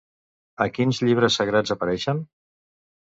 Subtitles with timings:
[0.65, 2.25] A quins llibres sagrats apareixen?